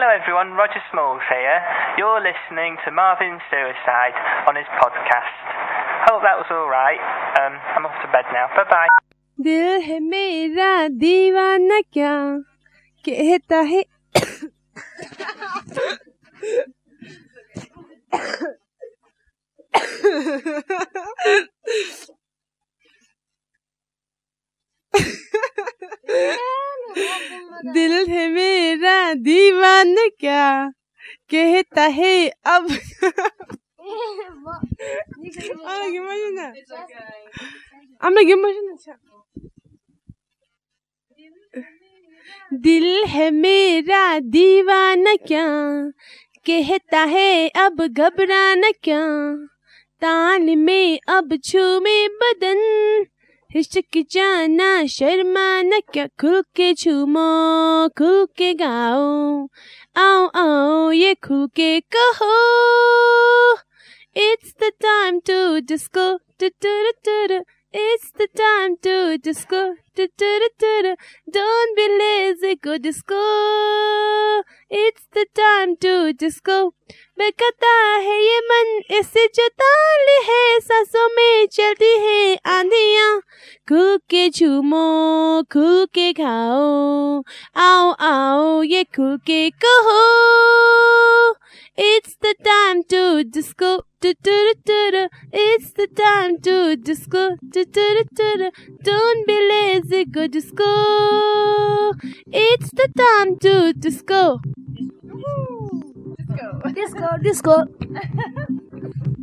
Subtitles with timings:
[0.00, 1.60] Hello everyone, Roger Smalls here.
[1.98, 4.16] You're listening to Marvin Suicide
[4.48, 5.36] on his podcast.
[6.08, 7.00] Hope that was alright.
[7.40, 8.48] Um, I'm off to bed now.
[8.56, 8.88] Bye bye.
[9.40, 10.70] दिल है मेरा
[11.00, 12.12] दीवाना क्या
[13.04, 13.82] कहता है
[27.73, 30.69] दिल है मेरा दीवान क्या?
[31.29, 32.67] कहता है अब।
[36.37, 36.55] that.
[42.53, 45.47] दिल है मेरा दीवाना क्या?
[46.45, 49.35] कहता है अब घबराना क्या?
[50.01, 53.03] तान में अब छूमे बदन।
[53.54, 57.28] हिचकिचाना शर्माना क्या खुल के झूमो
[57.98, 59.48] खुल के गाओ
[60.02, 62.34] आओ आओ ये खुल के कहो
[64.18, 66.20] It's the time to disco.
[66.38, 67.44] Du, du, du, du, du.
[67.70, 69.74] It's the time to disco.
[69.95, 73.15] Don't be lazy, go disco.
[74.69, 76.73] It's the time to disco.
[77.19, 77.71] बेकता
[78.03, 83.19] है ये मन इसे जताली है सांसों में चलती है आंधियाँ
[83.69, 87.21] खुल के झूमो खुल के खाओ
[87.67, 89.99] आओ आओ ये खुल के कहो
[91.77, 93.81] It's the time to disco.
[94.03, 94.21] It's
[95.73, 97.37] the time to disco.
[98.83, 99.80] Don't be lazy,
[100.11, 100.63] go disco.
[102.31, 104.39] It's the time to disco.
[106.17, 106.71] disco.
[106.73, 107.65] Disco, disco.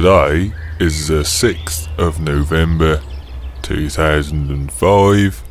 [0.00, 3.02] Today is the 6th of November
[3.60, 5.42] 2005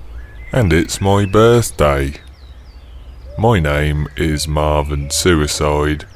[0.51, 2.15] and it's my birthday.
[3.38, 6.07] My name is Marvin Suicide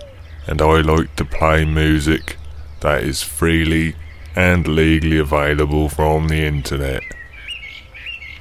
[0.48, 2.38] and I like to play music
[2.80, 3.96] that is freely
[4.36, 7.04] and legally available from the internet.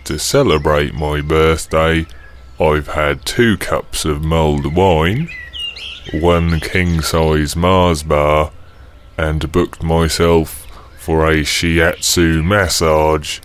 [0.05, 2.07] To celebrate my birthday,
[2.59, 5.29] I've had two cups of mulled wine,
[6.15, 8.53] one king size Mars bar,
[9.17, 10.67] and booked myself
[10.99, 13.41] for a shiatsu massage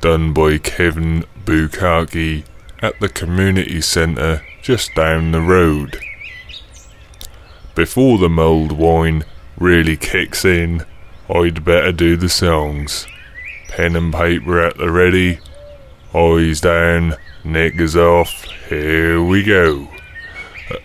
[0.00, 2.44] done by Kevin Bukaki
[2.80, 5.98] at the community centre just down the road.
[7.74, 9.24] Before the mulled wine
[9.58, 10.84] really kicks in,
[11.28, 13.06] I'd better do the songs.
[13.68, 15.40] Pen and paper at the ready,
[16.14, 19.88] eyes down, knickers off, here we go.
[20.70, 20.76] Uh,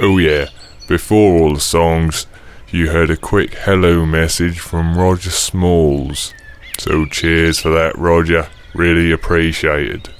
[0.00, 0.46] oh yeah,
[0.88, 2.26] before all the songs,
[2.72, 6.32] you heard a quick hello message from Roger Smalls.
[6.78, 8.48] So cheers for that, Roger.
[8.74, 10.10] Really appreciated.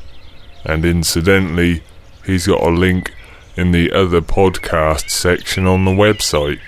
[0.66, 1.84] and incidentally,
[2.26, 3.14] he's got a link
[3.56, 6.60] in the other podcast section on the website.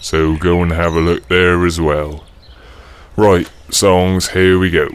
[0.00, 2.24] So go and have a look there as well.
[3.16, 4.88] Right, songs, here we go.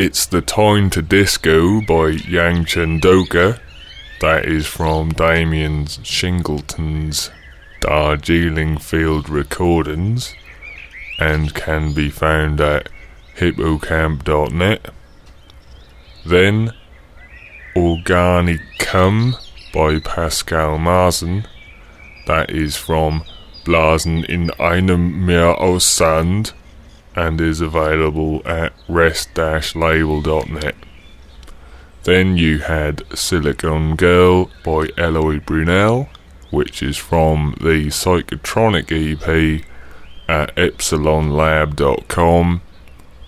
[0.00, 3.58] It's the Time to Disco by Yangchen Dolker.
[4.20, 7.32] That is from Damien Shingleton's
[7.80, 10.36] Darjeeling Field Recordings
[11.18, 12.88] and can be found at
[13.38, 14.90] hippocamp.net.
[16.24, 16.72] Then
[17.74, 19.34] Organicum
[19.74, 21.44] by Pascal Maassen.
[22.28, 23.24] That is from
[23.64, 26.52] Blasen in einem Meer aus Sand
[27.18, 30.76] and is available at rest-label.net.
[32.04, 36.08] Then you had Silicon Girl by Eloi Brunelle,
[36.50, 39.64] which is from the Psychotronic EP
[40.28, 42.62] at epsilonlab.com,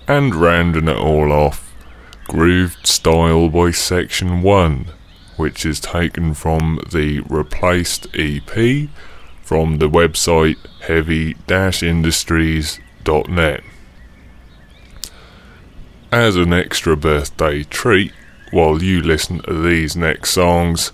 [0.07, 1.73] and rounding it all off,
[2.29, 4.87] Grooved Style by Section 1,
[5.37, 8.89] which is taken from the Replaced EP
[9.43, 13.65] from the website heavy-industries.net.
[16.13, 18.13] As an extra birthday treat,
[18.51, 20.91] while you listen to these next songs,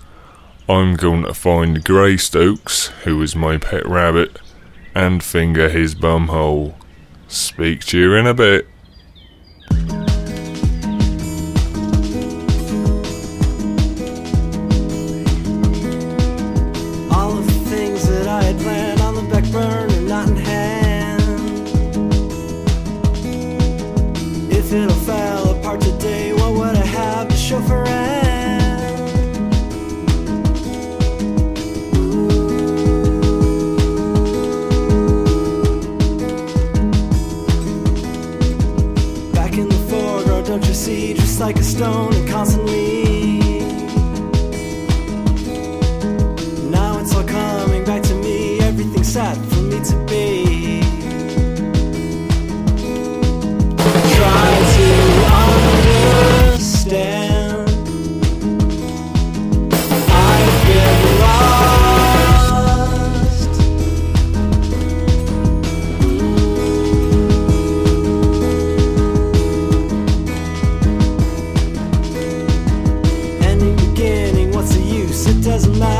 [0.69, 4.39] I'm going to find Greystokes, who is my pet rabbit,
[4.93, 6.75] and finger his bumhole.
[7.27, 8.67] Speak to you in a bit.
[75.57, 75.96] as mine.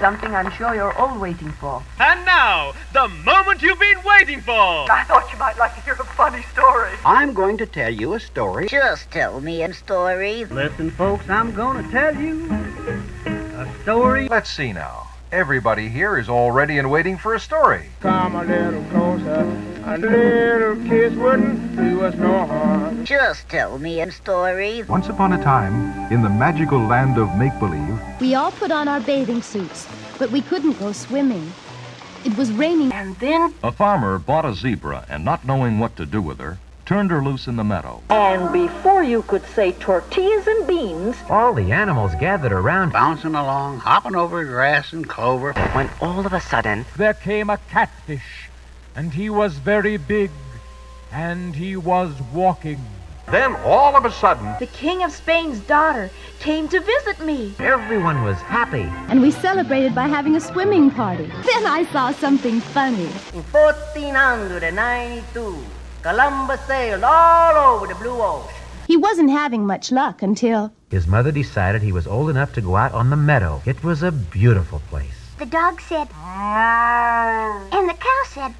[0.00, 1.82] Something I'm sure you're all waiting for.
[2.00, 4.52] and now, the moment you've been waiting for.
[4.90, 6.90] I thought you might like to hear a funny story.
[7.04, 8.66] I'm going to tell you a story.
[8.68, 10.46] Just tell me a story.
[10.46, 14.28] Listen, folks, I'm going to tell you a story.
[14.28, 15.06] Let's see now.
[15.32, 17.90] Everybody here is all ready and waiting for a story.
[18.00, 19.44] Come a little closer,
[19.84, 23.04] a little kiss wouldn't do us no harm.
[23.04, 24.82] Just tell me a story.
[24.84, 28.88] Once upon a time, in the magical land of make believe, We all put on
[28.88, 29.86] our bathing suits,
[30.18, 31.52] but we couldn't go swimming.
[32.24, 32.92] It was raining.
[32.92, 36.58] And then, A farmer bought a zebra and, not knowing what to do with her,
[36.84, 38.02] turned her loose in the meadow.
[38.10, 43.78] and before you could say tortillas and beans, All the animals gathered around, bouncing along,
[43.78, 45.52] hopping over grass and clover.
[45.72, 48.49] when all of a sudden, There came a catfish,
[48.96, 50.30] and he was very big,
[51.12, 52.80] and he was walking.
[53.30, 57.54] Then, all of a sudden, The King of Spain's daughter came to visit me.
[57.60, 58.82] Everyone was happy.
[59.08, 61.26] And we celebrated by having a swimming party.
[61.26, 63.04] Then I saw something funny.
[63.32, 65.64] in 1492,
[66.02, 68.50] Columbus sailed all over the blue ocean.
[68.88, 70.72] He wasn't having much luck until.
[70.90, 73.62] His mother decided he was old enough to go out on the meadow.
[73.64, 75.29] It was a beautiful place.
[75.40, 78.54] The dog said, and the cow said,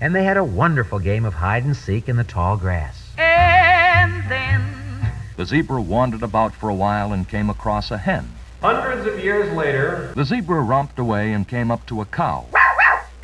[0.00, 3.12] And they had a wonderful game of hide and seek in the tall grass.
[3.16, 8.32] And then, The zebra wandered about for a while and came across a hen.
[8.60, 12.46] hundreds of years later, The zebra romped away and came up to a cow.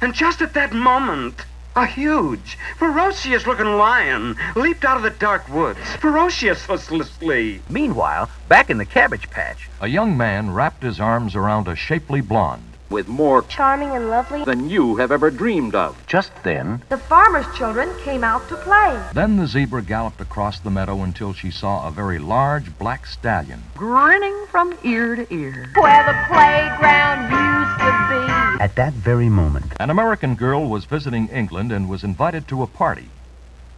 [0.00, 5.48] And just at that moment, a huge, ferocious looking lion leaped out of the dark
[5.48, 7.60] woods, ferociously.
[7.68, 12.20] Meanwhile, back in the cabbage patch, A young man wrapped his arms around a shapely
[12.20, 12.67] blonde.
[12.90, 14.44] With more charming and lovely.
[14.44, 15.96] than you have ever dreamed of.
[16.06, 19.00] Just then, The farmer's children came out to play.
[19.14, 23.62] Then the zebra galloped across the meadow until she saw a very large black stallion.
[23.76, 25.70] grinning from ear to ear.
[25.74, 28.62] Where the playground used to be.
[28.64, 32.66] at that very moment, An American girl was visiting England and was invited to a
[32.66, 33.08] party.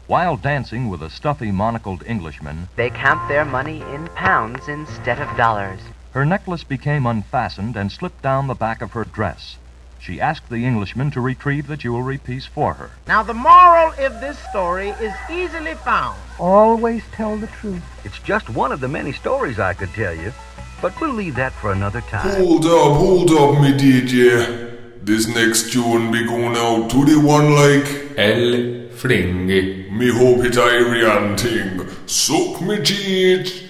[0.07, 5.37] While dancing with a stuffy, monocled Englishman, They count their money in pounds instead of
[5.37, 5.81] dollars.
[6.13, 9.57] Her necklace became unfastened and slipped down the back of her dress.
[10.01, 12.91] She asked the Englishman to retrieve the jewelry piece for her.
[13.07, 16.19] Now, the moral of this story is easily found.
[16.39, 17.83] always tell the truth.
[18.05, 20.33] It's just one of the many stories I could tell you,
[20.81, 22.35] but we'll leave that for another time.
[22.37, 24.71] Hold up, hold up, me DJ.
[25.03, 29.91] This next tune be going out to the one like El Fringy.
[29.91, 31.87] Me hope it Irian thing.
[32.07, 33.70] Suck me teeth.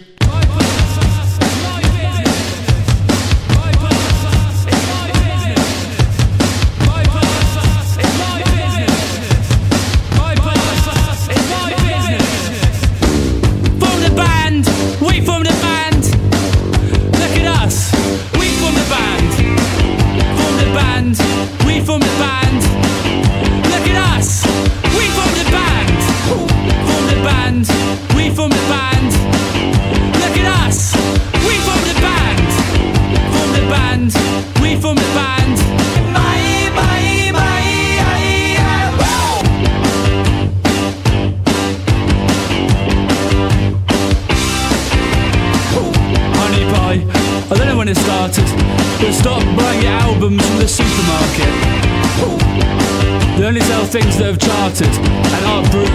[53.90, 55.90] Things that have charted and aren't brute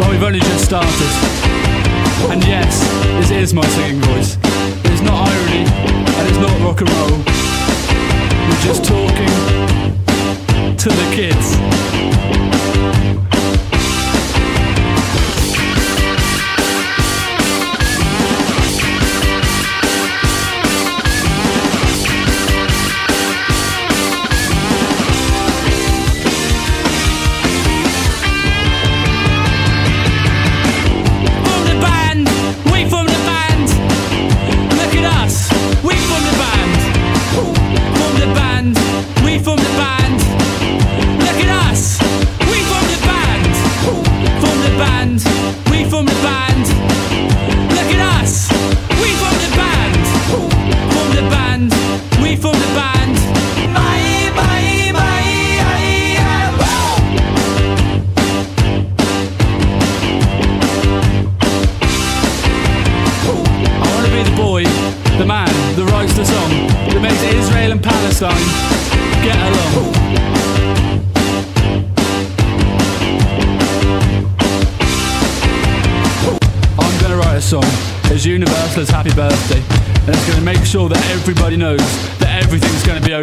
[0.00, 0.90] while we've only just started.
[2.32, 2.82] And yes,
[3.20, 4.36] this is my singing voice.
[4.90, 7.18] It's not irony and it's not rock and roll.
[8.48, 9.30] We're just talking
[10.76, 11.95] to the kids.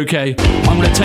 [0.04, 0.34] Okay.
[0.38, 1.03] I'm going to take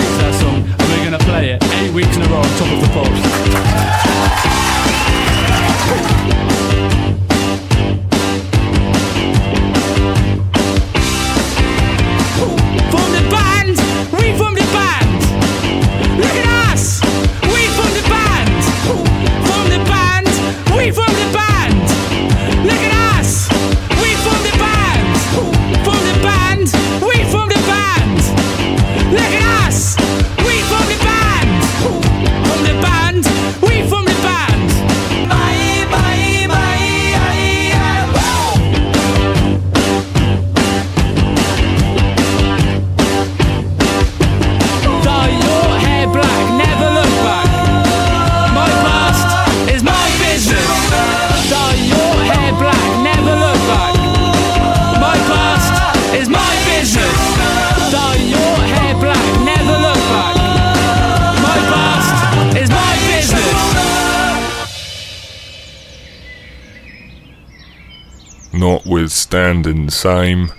[69.50, 70.52] Notwithstanding same,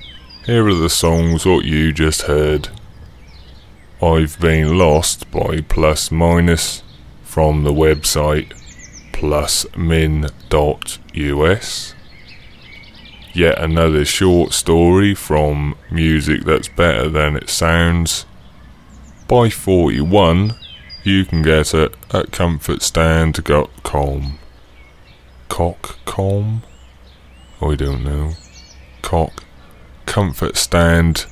[0.47, 2.71] here are the songs what you just heard.
[4.03, 6.83] I've Been Lost by Plus Minus
[7.23, 8.53] from the website
[9.13, 10.35] plusmin.us.
[13.33, 18.27] Yet another short story from Music That's Better Than It Sounds
[19.29, 20.57] by 41
[21.05, 24.39] you can get it at comfortstand.com.
[25.49, 26.63] Cockcom?
[27.63, 28.33] I don't know.
[29.03, 29.45] Cock.
[30.07, 31.27] Comfort stand.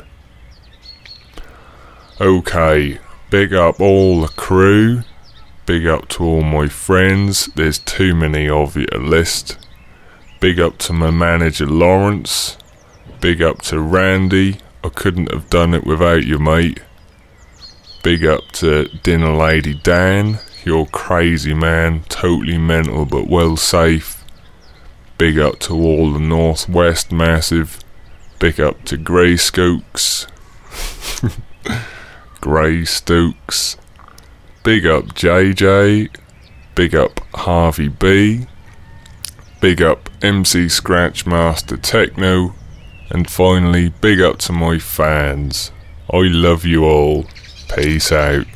[2.20, 2.98] Okay,
[3.30, 5.04] big up all the crew.
[5.66, 7.46] Big up to all my friends.
[7.54, 9.56] There's too many of you to list.
[10.40, 12.58] Big up to my manager Lawrence.
[13.20, 14.58] Big up to Randy.
[14.82, 16.80] I couldn't have done it without you, mate.
[18.02, 20.40] Big up to Dinner Lady Dan.
[20.64, 22.02] You're crazy, man.
[22.08, 24.24] Totally mental, but well safe.
[25.18, 27.78] Big up to all the Northwest Massive.
[28.40, 29.36] Big up to Grey.
[32.40, 33.76] Grey Stokes.
[34.62, 36.14] Big up JJ.
[36.74, 38.46] Big up Harvey B.
[39.60, 42.54] Big up MC Scratch Master Techno.
[43.10, 45.72] And finally, big up to my fans.
[46.12, 47.26] I love you all.
[47.74, 48.46] Peace out.